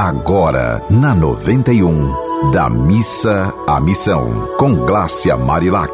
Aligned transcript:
Agora, 0.00 0.80
na 0.88 1.12
91, 1.12 2.52
da 2.52 2.70
missa 2.70 3.52
à 3.66 3.80
missão, 3.80 4.48
com 4.56 4.72
Glácia 4.86 5.36
Marilac. 5.36 5.92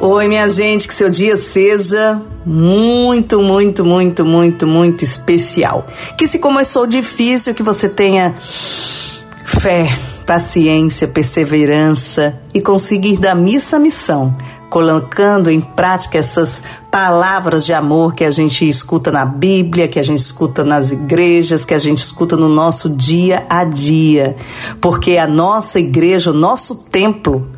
Oi, 0.00 0.26
minha 0.26 0.50
gente, 0.50 0.88
que 0.88 0.92
seu 0.92 1.08
dia 1.08 1.36
seja 1.36 2.20
muito, 2.44 3.40
muito, 3.40 3.84
muito, 3.84 4.24
muito, 4.24 4.66
muito 4.66 5.04
especial. 5.04 5.86
Que 6.18 6.26
se 6.26 6.40
começou 6.40 6.84
difícil, 6.84 7.54
que 7.54 7.62
você 7.62 7.88
tenha 7.88 8.34
fé, 8.40 9.88
paciência, 10.26 11.06
perseverança 11.06 12.40
e 12.52 12.60
conseguir 12.60 13.18
da 13.18 13.36
missa 13.36 13.76
à 13.76 13.78
missão 13.78 14.34
colocando 14.70 15.50
em 15.50 15.60
prática 15.60 16.16
essas 16.16 16.62
palavras 16.90 17.64
de 17.64 17.72
amor 17.72 18.14
que 18.14 18.24
a 18.24 18.30
gente 18.30 18.68
escuta 18.68 19.12
na 19.12 19.24
Bíblia, 19.24 19.86
que 19.86 19.98
a 19.98 20.02
gente 20.02 20.18
escuta 20.18 20.64
nas 20.64 20.90
igrejas, 20.90 21.64
que 21.64 21.72
a 21.72 21.78
gente 21.78 21.98
escuta 21.98 22.36
no 22.36 22.48
nosso 22.48 22.90
dia 22.90 23.46
a 23.48 23.64
dia. 23.64 24.36
Porque 24.80 25.16
a 25.16 25.26
nossa 25.26 25.78
igreja, 25.78 26.30
o 26.30 26.34
nosso 26.34 26.84
templo 26.90 27.48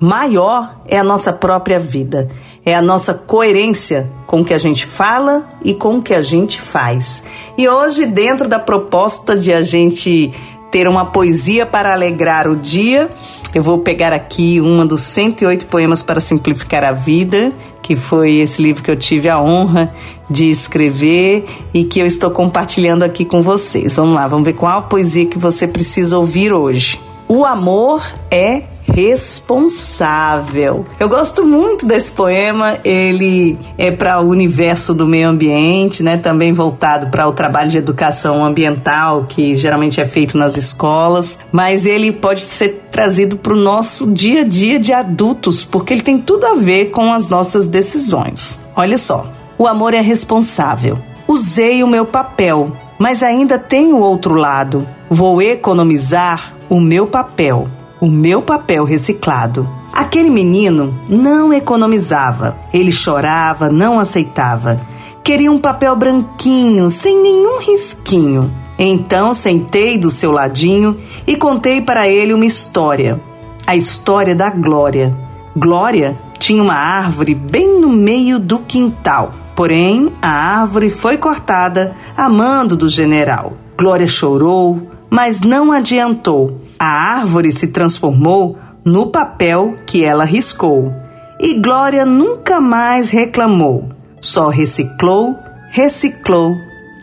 maior 0.00 0.80
é 0.86 0.98
a 0.98 1.04
nossa 1.04 1.32
própria 1.32 1.78
vida. 1.78 2.28
É 2.64 2.74
a 2.74 2.82
nossa 2.82 3.14
coerência 3.14 4.08
com 4.26 4.40
o 4.40 4.44
que 4.44 4.54
a 4.54 4.58
gente 4.58 4.84
fala 4.84 5.48
e 5.64 5.74
com 5.74 5.98
o 5.98 6.02
que 6.02 6.14
a 6.14 6.22
gente 6.22 6.60
faz. 6.60 7.22
E 7.56 7.68
hoje, 7.68 8.06
dentro 8.06 8.48
da 8.48 8.58
proposta 8.58 9.36
de 9.36 9.52
a 9.52 9.62
gente 9.62 10.32
ter 10.70 10.86
uma 10.86 11.06
poesia 11.06 11.64
para 11.64 11.92
alegrar 11.92 12.46
o 12.46 12.56
dia, 12.56 13.10
eu 13.54 13.62
vou 13.62 13.78
pegar 13.78 14.12
aqui 14.12 14.60
uma 14.60 14.84
dos 14.84 15.02
108 15.02 15.66
poemas 15.66 16.02
para 16.02 16.20
simplificar 16.20 16.84
a 16.84 16.92
vida, 16.92 17.52
que 17.82 17.96
foi 17.96 18.36
esse 18.36 18.60
livro 18.60 18.82
que 18.82 18.90
eu 18.90 18.96
tive 18.96 19.28
a 19.28 19.40
honra 19.40 19.92
de 20.28 20.50
escrever 20.50 21.46
e 21.72 21.84
que 21.84 21.98
eu 21.98 22.06
estou 22.06 22.30
compartilhando 22.30 23.02
aqui 23.02 23.24
com 23.24 23.40
vocês. 23.40 23.96
Vamos 23.96 24.14
lá, 24.14 24.28
vamos 24.28 24.44
ver 24.44 24.52
qual 24.52 24.78
a 24.78 24.82
poesia 24.82 25.26
que 25.26 25.38
você 25.38 25.66
precisa 25.66 26.18
ouvir 26.18 26.52
hoje. 26.52 27.00
O 27.26 27.44
amor 27.44 28.02
é 28.30 28.64
responsável. 28.98 30.84
Eu 30.98 31.08
gosto 31.08 31.46
muito 31.46 31.86
desse 31.86 32.10
poema, 32.10 32.78
ele 32.82 33.56
é 33.78 33.92
para 33.92 34.20
o 34.20 34.28
universo 34.28 34.92
do 34.92 35.06
meio 35.06 35.28
ambiente, 35.28 36.02
né? 36.02 36.16
Também 36.16 36.52
voltado 36.52 37.06
para 37.06 37.28
o 37.28 37.32
trabalho 37.32 37.70
de 37.70 37.78
educação 37.78 38.44
ambiental, 38.44 39.26
que 39.28 39.54
geralmente 39.54 40.00
é 40.00 40.04
feito 40.04 40.36
nas 40.36 40.56
escolas, 40.56 41.38
mas 41.52 41.86
ele 41.86 42.10
pode 42.10 42.40
ser 42.42 42.88
trazido 42.90 43.36
para 43.36 43.52
o 43.52 43.56
nosso 43.56 44.10
dia 44.10 44.40
a 44.40 44.44
dia 44.44 44.80
de 44.80 44.92
adultos, 44.92 45.62
porque 45.62 45.92
ele 45.92 46.02
tem 46.02 46.18
tudo 46.18 46.44
a 46.46 46.56
ver 46.56 46.86
com 46.86 47.12
as 47.12 47.28
nossas 47.28 47.68
decisões. 47.68 48.58
Olha 48.74 48.98
só, 48.98 49.30
o 49.56 49.68
amor 49.68 49.94
é 49.94 50.00
responsável. 50.00 50.98
Usei 51.28 51.84
o 51.84 51.86
meu 51.86 52.04
papel, 52.04 52.72
mas 52.98 53.22
ainda 53.22 53.60
tenho 53.60 53.98
outro 53.98 54.34
lado. 54.34 54.84
Vou 55.08 55.40
economizar 55.40 56.54
o 56.68 56.80
meu 56.80 57.06
papel 57.06 57.68
o 58.00 58.06
meu 58.06 58.40
papel 58.42 58.84
reciclado. 58.84 59.68
Aquele 59.92 60.30
menino 60.30 60.94
não 61.08 61.52
economizava. 61.52 62.56
Ele 62.72 62.92
chorava, 62.92 63.68
não 63.68 63.98
aceitava. 63.98 64.80
Queria 65.24 65.50
um 65.50 65.58
papel 65.58 65.94
branquinho, 65.96 66.90
sem 66.90 67.20
nenhum 67.20 67.58
risquinho. 67.60 68.52
Então 68.78 69.34
sentei 69.34 69.98
do 69.98 70.10
seu 70.10 70.30
ladinho 70.30 70.96
e 71.26 71.34
contei 71.36 71.80
para 71.80 72.08
ele 72.08 72.32
uma 72.32 72.46
história. 72.46 73.20
A 73.66 73.74
história 73.74 74.34
da 74.34 74.50
Glória. 74.50 75.16
Glória 75.56 76.16
tinha 76.38 76.62
uma 76.62 76.74
árvore 76.74 77.34
bem 77.34 77.80
no 77.80 77.88
meio 77.88 78.38
do 78.38 78.60
quintal. 78.60 79.32
Porém, 79.56 80.12
a 80.22 80.28
árvore 80.28 80.88
foi 80.88 81.16
cortada 81.16 81.96
a 82.16 82.28
mando 82.28 82.76
do 82.76 82.88
general. 82.88 83.54
Glória 83.76 84.06
chorou, 84.06 84.80
mas 85.10 85.40
não 85.40 85.72
adiantou. 85.72 86.60
A 86.78 86.86
árvore 86.86 87.50
se 87.50 87.68
transformou 87.68 88.56
no 88.84 89.08
papel 89.08 89.74
que 89.84 90.04
ela 90.04 90.24
riscou. 90.24 90.92
E 91.40 91.54
Glória 91.54 92.04
nunca 92.04 92.60
mais 92.60 93.10
reclamou, 93.10 93.88
só 94.20 94.48
reciclou, 94.48 95.36
reciclou 95.70 96.54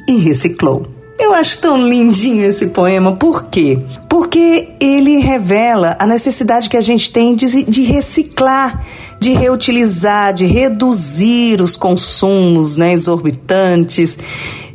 e 0.08 0.18
reciclou. 0.18 0.84
Eu 1.18 1.34
acho 1.34 1.60
tão 1.60 1.78
lindinho 1.78 2.46
esse 2.46 2.68
poema, 2.68 3.14
por 3.16 3.46
quê? 3.46 3.80
Porque 4.10 4.70
ele 4.80 5.18
revela 5.18 5.96
a 5.98 6.06
necessidade 6.06 6.70
que 6.70 6.76
a 6.76 6.82
gente 6.82 7.12
tem 7.12 7.36
de, 7.36 7.64
de 7.64 7.84
reciclar, 7.84 8.86
de 9.20 9.32
reutilizar, 9.32 10.34
de 10.34 10.46
reduzir 10.46 11.62
os 11.62 11.78
consumos 11.78 12.76
né, 12.76 12.92
exorbitantes, 12.92 14.18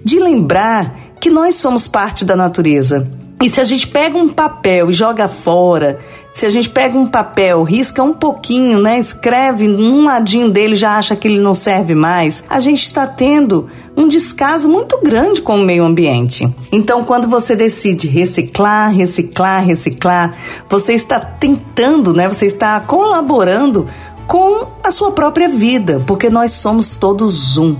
de 0.03 0.19
lembrar 0.19 0.97
que 1.21 1.29
nós 1.29 1.57
somos 1.57 1.87
parte 1.87 2.25
da 2.25 2.35
natureza 2.35 3.20
e 3.41 3.49
se 3.49 3.61
a 3.61 3.65
gente 3.65 3.87
pega 3.87 4.19
um 4.19 4.29
papel 4.29 4.91
e 4.91 4.93
joga 4.93 5.27
fora, 5.27 5.99
se 6.33 6.45
a 6.45 6.51
gente 6.51 6.69
pega 6.69 6.97
um 6.97 7.09
papel, 7.09 7.63
risca 7.63 8.03
um 8.03 8.13
pouquinho, 8.13 8.79
né, 8.79 8.99
escreve 8.99 9.67
num 9.67 10.05
ladinho 10.05 10.51
dele 10.51 10.77
já 10.77 10.97
acha 10.97 11.17
que 11.17 11.27
ele 11.27 11.41
não 11.41 11.55
serve 11.55 11.95
mais, 11.95 12.45
a 12.49 12.61
gente 12.61 12.85
está 12.85 13.07
tendo 13.07 13.69
um 13.97 14.07
descaso 14.07 14.69
muito 14.69 15.01
grande 15.03 15.41
com 15.41 15.57
o 15.57 15.65
meio 15.65 15.85
ambiente. 15.85 16.53
Então, 16.71 17.03
quando 17.03 17.27
você 17.29 17.57
decide 17.57 18.09
reciclar, 18.09 18.93
reciclar, 18.93 19.65
reciclar, 19.65 20.37
você 20.69 20.93
está 20.93 21.19
tentando, 21.19 22.13
né, 22.13 22.29
você 22.29 22.47
está 22.47 22.79
colaborando 22.81 23.87
com 24.27 24.69
a 24.85 24.91
sua 24.91 25.13
própria 25.13 25.49
vida, 25.49 26.03
porque 26.07 26.31
nós 26.31 26.53
somos 26.53 26.95
todos 26.95 27.57
um. 27.57 27.75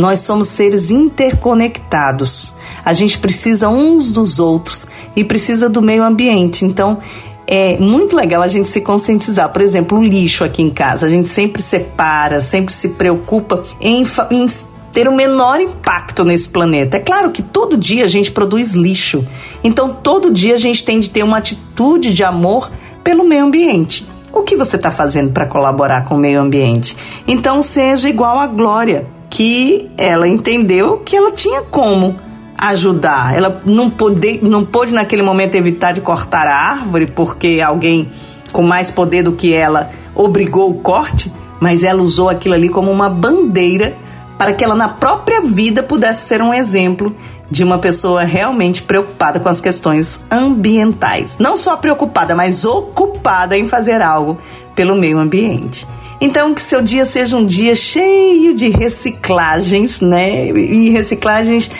Nós 0.00 0.20
somos 0.20 0.48
seres 0.48 0.90
interconectados. 0.90 2.54
A 2.82 2.94
gente 2.94 3.18
precisa 3.18 3.68
uns 3.68 4.10
dos 4.10 4.40
outros 4.40 4.86
e 5.14 5.22
precisa 5.22 5.68
do 5.68 5.82
meio 5.82 6.02
ambiente. 6.02 6.64
Então, 6.64 6.98
é 7.46 7.76
muito 7.78 8.16
legal 8.16 8.42
a 8.42 8.48
gente 8.48 8.66
se 8.66 8.80
conscientizar. 8.80 9.50
Por 9.50 9.60
exemplo, 9.60 9.98
o 9.98 10.02
lixo 10.02 10.42
aqui 10.42 10.62
em 10.62 10.70
casa. 10.70 11.06
A 11.06 11.10
gente 11.10 11.28
sempre 11.28 11.60
separa, 11.60 12.40
sempre 12.40 12.72
se 12.72 12.88
preocupa 12.90 13.62
em, 13.78 14.06
em 14.30 14.46
ter 14.90 15.06
o 15.06 15.14
menor 15.14 15.60
impacto 15.60 16.24
nesse 16.24 16.48
planeta. 16.48 16.96
É 16.96 17.00
claro 17.00 17.30
que 17.30 17.42
todo 17.42 17.76
dia 17.76 18.06
a 18.06 18.08
gente 18.08 18.32
produz 18.32 18.72
lixo. 18.72 19.22
Então, 19.62 19.92
todo 19.92 20.32
dia 20.32 20.54
a 20.54 20.58
gente 20.58 20.82
tem 20.82 20.98
de 20.98 21.10
ter 21.10 21.22
uma 21.22 21.36
atitude 21.36 22.14
de 22.14 22.24
amor 22.24 22.72
pelo 23.04 23.22
meio 23.22 23.44
ambiente. 23.44 24.08
O 24.32 24.44
que 24.44 24.56
você 24.56 24.76
está 24.76 24.90
fazendo 24.90 25.30
para 25.30 25.44
colaborar 25.44 26.04
com 26.04 26.14
o 26.14 26.18
meio 26.18 26.40
ambiente? 26.40 26.96
Então, 27.28 27.60
seja 27.60 28.08
igual 28.08 28.38
a 28.38 28.46
Glória 28.46 29.19
que 29.30 29.88
ela 29.96 30.28
entendeu 30.28 30.98
que 30.98 31.16
ela 31.16 31.30
tinha 31.30 31.62
como 31.62 32.16
ajudar. 32.58 33.34
Ela 33.34 33.62
não 33.64 33.88
pôde, 33.88 34.40
não 34.42 34.64
pôde 34.64 34.92
naquele 34.92 35.22
momento 35.22 35.54
evitar 35.54 35.92
de 35.92 36.00
cortar 36.00 36.46
a 36.46 36.54
árvore 36.54 37.06
porque 37.06 37.60
alguém 37.64 38.10
com 38.52 38.62
mais 38.62 38.90
poder 38.90 39.22
do 39.22 39.32
que 39.32 39.54
ela 39.54 39.90
obrigou 40.14 40.68
o 40.68 40.74
corte, 40.80 41.32
mas 41.60 41.84
ela 41.84 42.02
usou 42.02 42.28
aquilo 42.28 42.54
ali 42.54 42.68
como 42.68 42.90
uma 42.90 43.08
bandeira 43.08 43.96
para 44.36 44.52
que 44.52 44.64
ela 44.64 44.74
na 44.74 44.88
própria 44.88 45.42
vida 45.42 45.82
pudesse 45.82 46.26
ser 46.26 46.42
um 46.42 46.52
exemplo 46.52 47.14
de 47.50 47.62
uma 47.64 47.78
pessoa 47.78 48.24
realmente 48.24 48.82
preocupada 48.82 49.40
com 49.40 49.48
as 49.48 49.60
questões 49.60 50.20
ambientais. 50.30 51.36
Não 51.38 51.56
só 51.56 51.76
preocupada, 51.76 52.34
mas 52.34 52.64
ocupada 52.64 53.56
em 53.58 53.68
fazer 53.68 54.00
algo 54.00 54.38
pelo 54.74 54.94
meio 54.96 55.18
ambiente. 55.18 55.86
Então, 56.20 56.54
que 56.54 56.60
seu 56.60 56.82
dia 56.82 57.04
seja 57.04 57.36
um 57.36 57.46
dia 57.46 57.74
cheio 57.74 58.54
de 58.54 58.68
reciclagens, 58.68 60.00
né? 60.00 60.48
E 60.50 60.90
reciclagens 60.90 61.70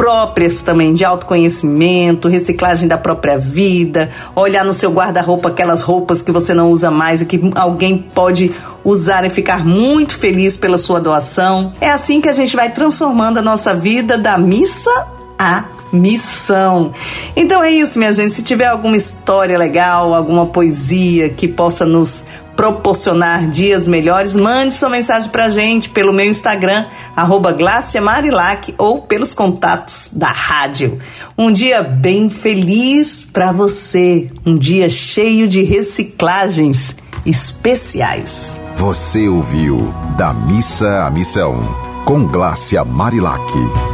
próprias 0.00 0.62
também, 0.62 0.94
de 0.94 1.04
autoconhecimento, 1.04 2.26
reciclagem 2.26 2.88
da 2.88 2.96
própria 2.96 3.36
vida, 3.36 4.10
olhar 4.34 4.64
no 4.64 4.72
seu 4.72 4.90
guarda-roupa 4.90 5.50
aquelas 5.50 5.82
roupas 5.82 6.22
que 6.22 6.32
você 6.32 6.54
não 6.54 6.70
usa 6.70 6.90
mais 6.90 7.20
e 7.20 7.26
que 7.26 7.38
alguém 7.54 7.98
pode 7.98 8.50
usar 8.82 9.26
e 9.26 9.30
ficar 9.30 9.62
muito 9.62 10.18
feliz 10.18 10.56
pela 10.56 10.78
sua 10.78 10.98
doação. 11.00 11.72
É 11.82 11.90
assim 11.90 12.18
que 12.18 12.30
a 12.30 12.32
gente 12.32 12.56
vai 12.56 12.70
transformando 12.70 13.40
a 13.40 13.42
nossa 13.42 13.74
vida 13.74 14.16
da 14.16 14.38
missa 14.38 14.90
à 15.38 15.64
missão. 15.92 16.92
Então 17.36 17.62
é 17.62 17.70
isso, 17.70 17.98
minha 17.98 18.12
gente. 18.12 18.32
Se 18.32 18.42
tiver 18.42 18.66
alguma 18.66 18.96
história 18.96 19.58
legal, 19.58 20.14
alguma 20.14 20.46
poesia 20.46 21.28
que 21.28 21.46
possa 21.46 21.84
nos 21.84 22.24
proporcionar 22.60 23.48
dias 23.48 23.88
melhores, 23.88 24.36
mande 24.36 24.74
sua 24.74 24.90
mensagem 24.90 25.30
pra 25.30 25.48
gente 25.48 25.88
pelo 25.88 26.12
meu 26.12 26.26
Instagram, 26.26 26.84
arroba 27.16 27.56
Marilac, 28.02 28.74
ou 28.76 29.00
pelos 29.00 29.32
contatos 29.32 30.10
da 30.12 30.30
rádio. 30.30 30.98
Um 31.38 31.50
dia 31.50 31.82
bem 31.82 32.28
feliz 32.28 33.26
para 33.32 33.50
você, 33.50 34.26
um 34.44 34.58
dia 34.58 34.90
cheio 34.90 35.48
de 35.48 35.62
reciclagens 35.62 36.94
especiais. 37.24 38.60
Você 38.76 39.26
ouviu 39.26 39.94
Da 40.18 40.34
Missa 40.34 41.06
à 41.06 41.10
Missão, 41.10 41.62
com 42.04 42.26
Glácia 42.26 42.84
Marilac. 42.84 43.89